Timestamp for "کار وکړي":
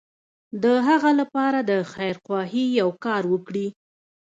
3.05-3.67